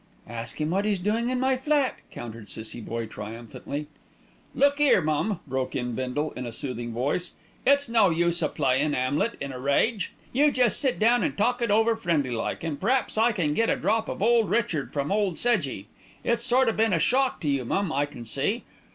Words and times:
"Ask 0.27 0.59
him 0.59 0.71
what 0.71 0.85
he's 0.85 0.97
doing 0.97 1.29
in 1.29 1.39
my 1.39 1.55
flat," 1.55 1.95
countered 2.09 2.49
Cissie 2.49 2.81
Boye 2.81 3.05
triumphantly. 3.05 3.85
"Look 4.55 4.81
'ere, 4.81 4.99
mum," 4.99 5.41
broke 5.45 5.75
in 5.75 5.93
Bindle 5.93 6.31
in 6.31 6.47
a 6.47 6.51
soothing 6.51 6.91
voice, 6.91 7.33
"it's 7.67 7.87
no 7.87 8.09
use 8.09 8.41
a 8.41 8.49
playin' 8.49 8.95
'Amlet 8.95 9.35
in 9.39 9.51
a 9.51 9.59
rage. 9.59 10.11
You 10.33 10.49
jest 10.51 10.79
sit 10.79 10.97
down 10.97 11.21
and 11.21 11.37
talk 11.37 11.61
it 11.61 11.69
over 11.69 11.95
friendly 11.95 12.31
like, 12.31 12.63
an' 12.63 12.77
p'raps 12.77 13.15
I 13.15 13.31
can 13.31 13.53
get 13.53 13.69
a 13.69 13.75
drop 13.75 14.09
of 14.09 14.21
Royal 14.21 14.43
Richard 14.45 14.91
from 14.91 15.11
old 15.11 15.35
Sedgy. 15.37 15.85
It's 16.23 16.43
sort 16.43 16.67
of 16.67 16.75
been 16.77 16.93
a 16.93 16.99
shock 16.99 17.39
to 17.41 17.47
you, 17.47 17.63
mum, 17.63 17.93
I 17.93 18.07
can 18.07 18.25
see. 18.25 18.63